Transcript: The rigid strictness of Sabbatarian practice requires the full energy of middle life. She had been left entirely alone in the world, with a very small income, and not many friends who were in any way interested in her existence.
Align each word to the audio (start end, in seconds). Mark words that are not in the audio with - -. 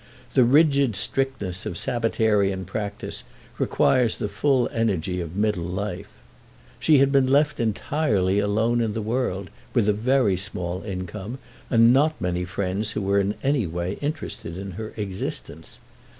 The 0.33 0.43
rigid 0.43 0.95
strictness 0.95 1.63
of 1.63 1.77
Sabbatarian 1.77 2.65
practice 2.65 3.23
requires 3.59 4.17
the 4.17 4.27
full 4.29 4.67
energy 4.73 5.21
of 5.21 5.35
middle 5.35 5.63
life. 5.63 6.09
She 6.79 6.97
had 6.97 7.11
been 7.11 7.27
left 7.27 7.59
entirely 7.59 8.39
alone 8.39 8.81
in 8.81 8.93
the 8.93 9.01
world, 9.03 9.51
with 9.75 9.87
a 9.87 9.93
very 9.93 10.37
small 10.37 10.81
income, 10.81 11.37
and 11.69 11.93
not 11.93 12.19
many 12.19 12.45
friends 12.45 12.93
who 12.93 13.01
were 13.03 13.19
in 13.19 13.35
any 13.43 13.67
way 13.67 13.99
interested 14.01 14.57
in 14.57 14.71
her 14.71 14.91
existence. 14.97 15.77